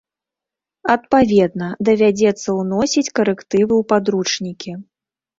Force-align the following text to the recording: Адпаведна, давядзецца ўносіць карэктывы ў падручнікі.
Адпаведна, 0.93 1.67
давядзецца 1.89 2.49
ўносіць 2.59 3.13
карэктывы 3.19 3.65
ў 3.81 3.83
падручнікі. 3.93 4.71